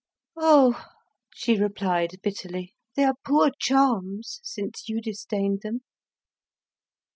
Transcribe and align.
"Oh," 0.35 0.83
she 1.31 1.59
replied 1.59 2.19
bitterly, 2.23 2.73
"they 2.95 3.03
are 3.03 3.13
poor 3.23 3.51
charms 3.59 4.39
since 4.41 4.89
you 4.89 4.99
disdained 4.99 5.61
them." 5.61 5.81